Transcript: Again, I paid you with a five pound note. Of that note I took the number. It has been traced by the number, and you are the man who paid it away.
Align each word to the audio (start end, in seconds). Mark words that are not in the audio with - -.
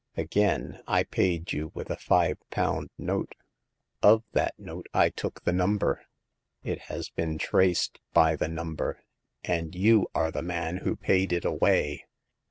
Again, 0.17 0.81
I 0.87 1.03
paid 1.03 1.53
you 1.53 1.69
with 1.75 1.91
a 1.91 1.95
five 1.95 2.39
pound 2.49 2.89
note. 2.97 3.35
Of 4.01 4.23
that 4.31 4.57
note 4.57 4.87
I 4.95 5.11
took 5.11 5.43
the 5.43 5.53
number. 5.53 6.01
It 6.63 6.79
has 6.89 7.11
been 7.11 7.37
traced 7.37 7.99
by 8.11 8.35
the 8.35 8.47
number, 8.47 9.03
and 9.43 9.75
you 9.75 10.07
are 10.15 10.31
the 10.31 10.41
man 10.41 10.77
who 10.77 10.95
paid 10.95 11.31
it 11.31 11.45
away. 11.45 12.07